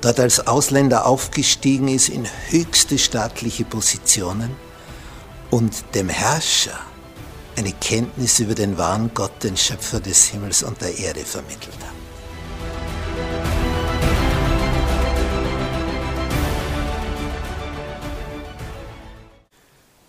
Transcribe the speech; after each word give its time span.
dort 0.00 0.20
als 0.20 0.46
Ausländer 0.46 1.06
aufgestiegen 1.06 1.88
ist 1.88 2.08
in 2.08 2.26
höchste 2.48 2.98
staatliche 2.98 3.64
Positionen 3.64 4.54
und 5.50 5.72
dem 5.94 6.08
Herrscher 6.08 6.78
eine 7.56 7.72
Kenntnis 7.72 8.38
über 8.38 8.54
den 8.54 8.76
wahren 8.76 9.10
Gott, 9.14 9.42
den 9.42 9.56
Schöpfer 9.56 10.00
des 10.00 10.26
Himmels 10.26 10.62
und 10.62 10.80
der 10.80 10.98
Erde 10.98 11.20
vermittelt 11.20 11.76
hat. 11.80 11.96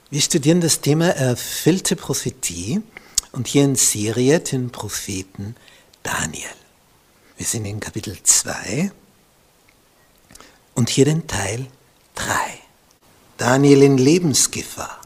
Wir 0.09 0.21
studieren 0.21 0.61
das 0.61 0.79
Thema 0.81 1.09
erfüllte 1.09 1.97
Prophetie 1.97 2.81
und 3.33 3.47
hier 3.47 3.65
in 3.65 3.75
Serie 3.75 4.39
den 4.39 4.69
Propheten 4.69 5.55
Daniel. 6.01 6.49
Wir 7.35 7.45
sind 7.45 7.65
in 7.65 7.79
Kapitel 7.79 8.17
2 8.23 8.91
und 10.77 10.89
hier 10.89 11.05
den 11.05 11.25
Teil 11.25 11.65
3. 12.15 12.33
Daniel 13.37 13.81
in 13.81 13.97
Lebensgefahr. 13.97 14.99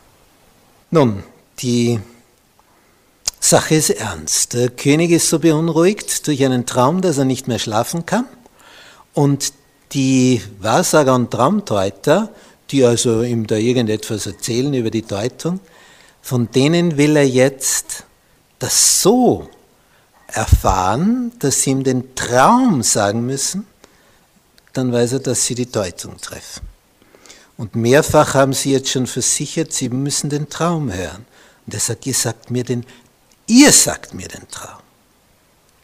Nun, 0.91 1.23
die 1.59 2.01
Sache 3.39 3.75
ist 3.75 3.89
ernst. 3.89 4.53
Der 4.53 4.69
König 4.69 5.11
ist 5.11 5.29
so 5.29 5.39
beunruhigt 5.39 6.27
durch 6.27 6.43
einen 6.43 6.65
Traum, 6.65 7.01
dass 7.01 7.17
er 7.17 7.25
nicht 7.25 7.47
mehr 7.47 7.57
schlafen 7.57 8.05
kann. 8.05 8.25
Und 9.13 9.53
die 9.93 10.41
Wahrsager 10.59 11.15
und 11.15 11.31
Traumdeuter, 11.31 12.29
die 12.69 12.83
also 12.83 13.23
ihm 13.23 13.47
da 13.47 13.55
irgendetwas 13.55 14.25
erzählen 14.25 14.73
über 14.73 14.91
die 14.91 15.03
Deutung, 15.03 15.61
von 16.21 16.51
denen 16.51 16.97
will 16.97 17.15
er 17.15 17.27
jetzt 17.27 18.03
das 18.59 19.01
so 19.01 19.49
erfahren, 20.27 21.31
dass 21.39 21.61
sie 21.61 21.71
ihm 21.71 21.85
den 21.85 22.13
Traum 22.13 22.83
sagen 22.83 23.25
müssen, 23.25 23.67
dann 24.73 24.91
weiß 24.91 25.13
er, 25.13 25.19
dass 25.19 25.45
sie 25.45 25.55
die 25.55 25.71
Deutung 25.71 26.17
treffen. 26.17 26.67
Und 27.57 27.75
mehrfach 27.75 28.33
haben 28.33 28.53
sie 28.53 28.71
jetzt 28.71 28.89
schon 28.89 29.07
versichert, 29.07 29.73
sie 29.73 29.89
müssen 29.89 30.29
den 30.29 30.49
Traum 30.49 30.91
hören. 30.91 31.25
Und 31.65 31.73
er 31.73 31.79
sagt, 31.79 32.05
ihr 32.07 32.13
sagt 32.13 32.49
mir 32.49 32.63
den, 32.63 32.85
ihr 33.47 33.71
sagt 33.71 34.13
mir 34.13 34.27
den 34.27 34.47
Traum. 34.49 34.79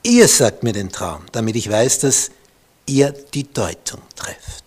Ihr 0.04 0.28
sagt 0.28 0.64
mir 0.64 0.74
den 0.74 0.92
Traum, 0.92 1.22
damit 1.32 1.56
ich 1.56 1.70
weiß, 1.70 2.00
dass 2.00 2.32
ihr 2.86 3.14
die 3.34 3.52
Deutung 3.52 4.02
trefft. 4.16 4.64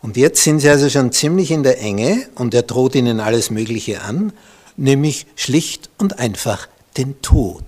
Und 0.00 0.16
jetzt 0.16 0.42
sind 0.42 0.60
sie 0.60 0.68
also 0.68 0.88
schon 0.88 1.12
ziemlich 1.12 1.50
in 1.50 1.62
der 1.62 1.80
Enge 1.80 2.28
und 2.34 2.54
er 2.54 2.62
droht 2.62 2.94
ihnen 2.94 3.20
alles 3.20 3.50
Mögliche 3.50 4.02
an, 4.02 4.32
nämlich 4.76 5.26
schlicht 5.34 5.90
und 5.98 6.18
einfach 6.18 6.68
den 6.96 7.20
Tod 7.22 7.64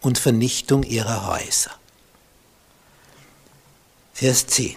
und 0.00 0.18
Vernichtung 0.18 0.84
ihrer 0.84 1.26
Häuser. 1.26 1.72
Vers 4.14 4.46
10. 4.46 4.76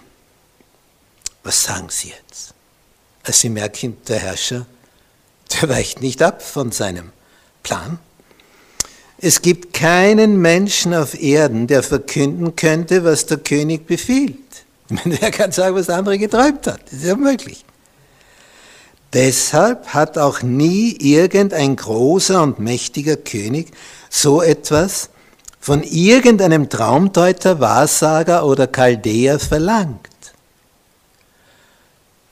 Was 1.42 1.62
sagen 1.64 1.88
Sie 1.88 2.08
jetzt? 2.08 2.54
Als 3.22 3.40
Sie 3.40 3.48
merken, 3.48 3.96
der 4.08 4.18
Herrscher, 4.18 4.66
der 5.52 5.68
weicht 5.68 6.00
nicht 6.00 6.22
ab 6.22 6.42
von 6.42 6.72
seinem 6.72 7.12
Plan. 7.62 7.98
Es 9.18 9.42
gibt 9.42 9.74
keinen 9.74 10.40
Menschen 10.40 10.94
auf 10.94 11.20
Erden, 11.20 11.66
der 11.66 11.82
verkünden 11.82 12.56
könnte, 12.56 13.04
was 13.04 13.26
der 13.26 13.38
König 13.38 13.86
befiehlt. 13.86 14.36
Ich 15.04 15.20
kann 15.32 15.52
sagen, 15.52 15.76
was 15.76 15.86
der 15.86 15.96
andere 15.96 16.18
geträumt 16.18 16.66
hat? 16.66 16.80
Das 16.86 16.94
ist 16.94 17.04
ja 17.04 17.16
möglich. 17.16 17.64
Deshalb 19.12 19.88
hat 19.88 20.18
auch 20.18 20.42
nie 20.42 20.96
irgendein 21.00 21.76
großer 21.76 22.42
und 22.42 22.60
mächtiger 22.60 23.16
König 23.16 23.72
so 24.08 24.40
etwas 24.40 25.10
von 25.60 25.82
irgendeinem 25.82 26.68
Traumdeuter, 26.68 27.60
Wahrsager 27.60 28.46
oder 28.46 28.66
Chaldäer 28.66 29.38
verlangt. 29.38 30.09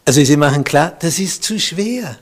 Also 0.09 0.25
Sie 0.25 0.39
machen 0.39 0.65
klar, 0.65 0.97
das 1.01 1.19
ist 1.19 1.43
zu 1.43 1.61
schwer. 1.61 2.19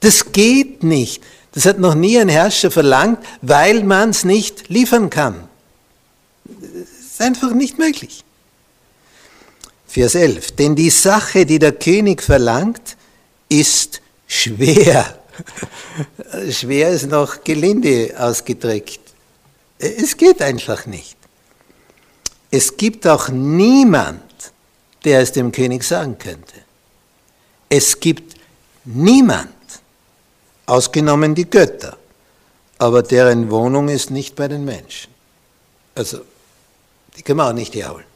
Das 0.00 0.32
geht 0.32 0.82
nicht. 0.82 1.22
Das 1.52 1.64
hat 1.64 1.78
noch 1.78 1.94
nie 1.94 2.18
ein 2.18 2.28
Herrscher 2.28 2.72
verlangt, 2.72 3.20
weil 3.42 3.84
man 3.84 4.10
es 4.10 4.24
nicht 4.24 4.68
liefern 4.70 5.08
kann. 5.08 5.48
Das 6.42 7.12
ist 7.12 7.20
einfach 7.20 7.52
nicht 7.52 7.78
möglich. 7.78 8.24
Vers 9.86 10.16
11. 10.16 10.56
Denn 10.56 10.74
die 10.74 10.90
Sache, 10.90 11.46
die 11.46 11.60
der 11.60 11.70
König 11.70 12.24
verlangt, 12.24 12.96
ist 13.48 14.02
schwer. 14.26 15.16
schwer 16.50 16.88
ist 16.88 17.06
noch 17.06 17.44
gelinde 17.44 18.16
ausgedrückt. 18.18 18.98
Es 19.78 20.16
geht 20.16 20.42
einfach 20.42 20.86
nicht. 20.86 21.16
Es 22.50 22.76
gibt 22.76 23.06
auch 23.06 23.28
niemand, 23.28 24.22
der 25.04 25.20
es 25.20 25.30
dem 25.30 25.52
König 25.52 25.84
sagen 25.84 26.18
könnte. 26.18 26.65
Es 27.76 28.00
gibt 28.00 28.40
niemand, 28.86 29.52
ausgenommen 30.64 31.34
die 31.34 31.44
Götter, 31.44 31.98
aber 32.78 33.02
deren 33.02 33.50
Wohnung 33.50 33.90
ist 33.90 34.10
nicht 34.10 34.34
bei 34.34 34.48
den 34.48 34.64
Menschen. 34.64 35.12
Also, 35.94 36.22
die 37.14 37.22
können 37.22 37.38
wir 37.38 37.48
auch 37.48 37.52
nicht 37.52 37.74
herholen. 37.74 38.06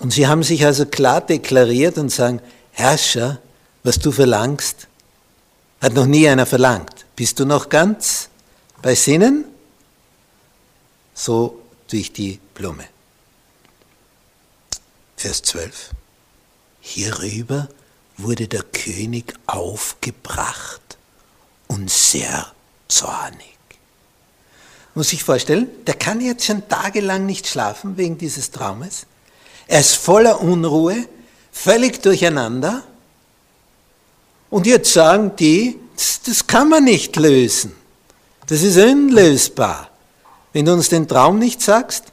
Und 0.00 0.12
sie 0.12 0.26
haben 0.26 0.42
sich 0.42 0.66
also 0.66 0.84
klar 0.84 1.22
deklariert 1.22 1.96
und 1.96 2.10
sagen, 2.10 2.42
Herrscher, 2.72 3.38
was 3.84 3.98
du 3.98 4.12
verlangst, 4.12 4.86
hat 5.80 5.94
noch 5.94 6.06
nie 6.06 6.28
einer 6.28 6.44
verlangt. 6.44 7.06
Bist 7.16 7.40
du 7.40 7.46
noch 7.46 7.70
ganz 7.70 8.28
bei 8.82 8.94
Sinnen? 8.94 9.46
So 11.14 11.58
durch 11.88 12.12
die 12.12 12.38
Blume. 12.52 12.84
Vers 15.16 15.40
12. 15.40 15.90
Hierüber 16.80 17.68
wurde 18.16 18.48
der 18.48 18.62
König 18.62 19.34
aufgebracht 19.46 20.80
und 21.68 21.90
sehr 21.90 22.52
zornig. 22.88 23.56
Muss 24.94 25.12
ich 25.12 25.22
vorstellen, 25.22 25.68
der 25.86 25.94
kann 25.94 26.20
jetzt 26.20 26.44
schon 26.44 26.68
tagelang 26.68 27.26
nicht 27.26 27.46
schlafen 27.46 27.96
wegen 27.96 28.18
dieses 28.18 28.50
Traumes. 28.50 29.06
Er 29.68 29.80
ist 29.80 29.94
voller 29.94 30.40
Unruhe, 30.40 31.06
völlig 31.52 32.02
durcheinander. 32.02 32.82
Und 34.50 34.66
jetzt 34.66 34.92
sagen 34.92 35.32
die, 35.38 35.78
das, 35.94 36.22
das 36.22 36.46
kann 36.46 36.68
man 36.68 36.84
nicht 36.84 37.14
lösen. 37.16 37.72
Das 38.48 38.62
ist 38.62 38.76
unlösbar. 38.76 39.90
Wenn 40.52 40.64
du 40.64 40.72
uns 40.72 40.88
den 40.88 41.06
Traum 41.06 41.38
nicht 41.38 41.62
sagst, 41.62 42.06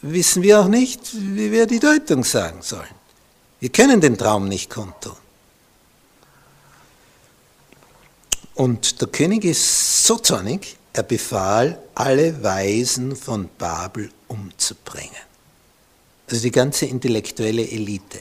wissen 0.00 0.42
wir 0.42 0.60
auch 0.60 0.68
nicht, 0.68 1.00
wie 1.12 1.52
wir 1.52 1.66
die 1.66 1.80
Deutung 1.80 2.24
sagen 2.24 2.62
sollen. 2.62 2.95
Wir 3.66 3.72
können 3.72 4.00
den 4.00 4.16
Traum 4.16 4.46
nicht 4.46 4.70
kundtun. 4.70 5.16
Und 8.54 9.00
der 9.00 9.08
König 9.08 9.44
ist 9.44 10.06
so 10.06 10.18
zornig, 10.18 10.76
er 10.92 11.02
befahl, 11.02 11.76
alle 11.96 12.44
Weisen 12.44 13.16
von 13.16 13.48
Babel 13.58 14.08
umzubringen. 14.28 15.10
Also 16.30 16.42
die 16.42 16.52
ganze 16.52 16.86
intellektuelle 16.86 17.68
Elite. 17.68 18.20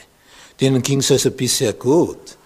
Denen 0.60 0.82
ging 0.82 1.02
es 1.02 1.12
also 1.12 1.30
bisher 1.30 1.74
gut. 1.74 2.38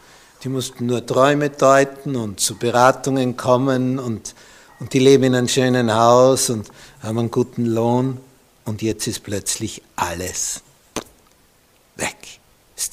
Die 0.43 0.49
mussten 0.49 0.85
nur 0.85 1.05
Träume 1.05 1.51
deuten 1.51 2.17
und 2.17 2.41
zu 2.41 2.57
Beratungen 2.57 3.37
kommen 3.37 3.97
und, 3.97 4.35
und 4.81 4.91
die 4.91 4.99
leben 4.99 5.23
in 5.23 5.35
einem 5.35 5.47
schönen 5.47 5.95
Haus 5.95 6.49
und 6.49 6.67
haben 7.01 7.17
einen 7.17 7.31
guten 7.31 7.63
Lohn. 7.63 8.17
Und 8.65 8.81
jetzt 8.81 9.07
ist 9.07 9.23
plötzlich 9.23 9.83
alles 9.95 10.63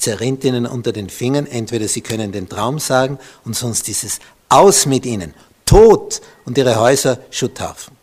zerrinnt 0.07 0.45
ihnen 0.45 0.65
unter 0.65 0.93
den 0.93 1.09
Fingern. 1.09 1.45
Entweder 1.45 1.89
sie 1.89 1.99
können 1.99 2.31
den 2.31 2.47
Traum 2.47 2.79
sagen 2.79 3.19
und 3.43 3.57
sonst 3.57 3.89
ist 3.89 4.05
es 4.05 4.19
aus 4.47 4.85
mit 4.85 5.05
ihnen. 5.05 5.33
Tod 5.65 6.21
und 6.45 6.57
ihre 6.57 6.79
Häuser 6.79 7.19
Schutthaufen. 7.29 7.93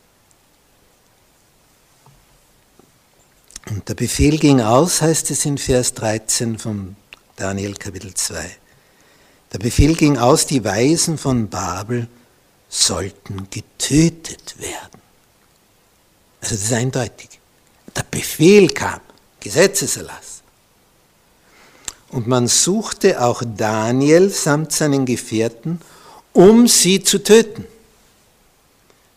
Und 3.71 3.89
der 3.89 3.95
Befehl 3.95 4.39
ging 4.39 4.61
aus, 4.61 5.01
heißt 5.01 5.31
es 5.31 5.47
in 5.47 5.56
Vers 5.56 5.95
13 5.95 6.59
vom 6.59 6.97
Daniel 7.37 7.73
Kapitel 7.73 8.12
2. 8.12 8.55
Der 9.55 9.59
Befehl 9.59 9.95
ging 9.95 10.19
aus, 10.19 10.45
die 10.45 10.62
Weisen 10.62 11.17
von 11.17 11.49
Babel 11.49 12.06
sollten 12.69 13.49
getötet 13.49 14.56
werden. 14.59 15.01
Also 16.43 16.55
das 16.55 16.65
ist 16.65 16.73
eindeutig. 16.75 17.31
Der 17.97 18.05
Befehl 18.11 18.69
kam, 18.69 19.01
Gesetzeserlass. 19.41 20.33
Und 22.14 22.28
man 22.28 22.46
suchte 22.46 23.20
auch 23.20 23.43
Daniel 23.44 24.31
samt 24.31 24.70
seinen 24.70 25.05
Gefährten, 25.05 25.81
um 26.32 26.69
sie 26.69 27.02
zu 27.02 27.19
töten. 27.20 27.66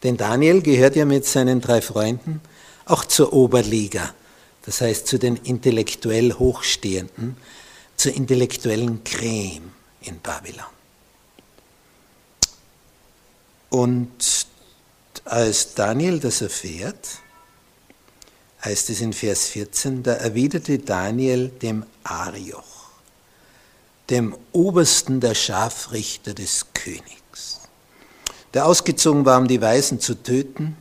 Denn 0.02 0.18
Daniel 0.18 0.64
gehört 0.64 0.96
ja 0.96 1.06
mit 1.06 1.24
seinen 1.24 1.62
drei 1.62 1.82
Freunden 1.82 2.42
auch 2.86 3.06
zur 3.06 3.34
Oberliga, 3.34 4.16
das 4.66 4.82
heißt 4.82 5.06
zu 5.06 5.20
den 5.20 5.36
intellektuell 5.36 6.34
Hochstehenden, 6.34 7.38
zur 7.98 8.16
intellektuellen 8.16 9.04
Creme 9.04 9.72
in 10.02 10.20
Babylon. 10.20 10.66
Und 13.70 14.48
als 15.26 15.76
Daniel 15.76 16.20
das 16.20 16.42
erfährt, 16.42 17.20
heißt 18.64 18.90
es 18.90 19.02
in 19.02 19.14
Vers 19.14 19.50
14, 19.50 20.02
da 20.02 20.14
erwiderte 20.14 20.80
Daniel 20.80 21.50
dem 21.50 21.86
Arioch, 22.04 22.77
dem 24.10 24.36
Obersten 24.52 25.20
der 25.20 25.36
Scharfrichter 25.36 26.34
des 26.34 26.68
Königs, 26.74 27.62
der 28.54 28.66
ausgezogen 28.66 29.26
war, 29.26 29.38
um 29.38 29.48
die 29.48 29.62
Weisen 29.62 30.00
zu 30.00 30.16
töten. 30.16 30.78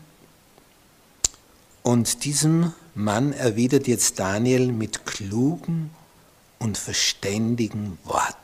Und 1.83 2.25
diesem 2.25 2.73
Mann 2.95 3.33
erwidert 3.33 3.87
jetzt 3.87 4.19
Daniel 4.19 4.73
mit 4.73 5.07
klugen 5.07 5.91
und 6.59 6.79
verständigen 6.79 7.99
Worten. 8.05 8.35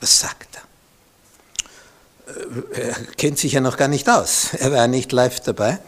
Was 0.00 0.20
sagt 0.20 0.48
er? 0.56 0.62
Äh, 2.74 2.88
er 2.88 2.94
kennt 3.16 3.38
sich 3.38 3.52
ja 3.52 3.60
noch 3.60 3.76
gar 3.76 3.88
nicht 3.88 4.08
aus. 4.08 4.54
Er 4.54 4.72
war 4.72 4.88
nicht 4.88 5.12
live 5.12 5.40
dabei 5.40 5.78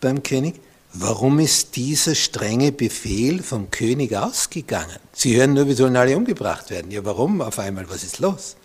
beim 0.00 0.22
König. 0.22 0.60
Warum 1.00 1.38
ist 1.38 1.76
dieser 1.76 2.16
strenge 2.16 2.72
Befehl 2.72 3.40
vom 3.40 3.70
König 3.70 4.16
ausgegangen? 4.16 4.98
Sie 5.12 5.36
hören 5.36 5.54
nur, 5.54 5.68
wir 5.68 5.76
sollen 5.76 5.96
alle 5.96 6.16
umgebracht 6.16 6.70
werden. 6.70 6.90
Ja, 6.90 7.04
warum 7.04 7.40
auf 7.40 7.60
einmal? 7.60 7.88
Was 7.88 8.02
ist 8.02 8.18
los? 8.18 8.56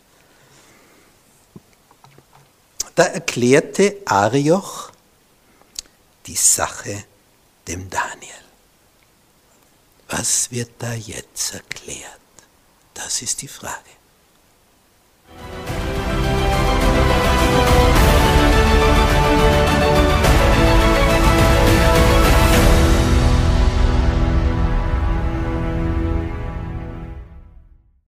Da 2.95 3.03
erklärte 3.03 3.97
Arioch 4.05 4.91
die 6.25 6.35
Sache 6.35 7.03
dem 7.67 7.87
Daniel. 7.91 8.33
Was 10.07 10.49
wird 10.49 10.71
da 10.79 10.93
jetzt 10.93 11.53
erklärt? 11.53 12.19
Das 12.95 13.21
ist 13.21 13.43
die 13.43 13.47
Frage. 13.47 13.91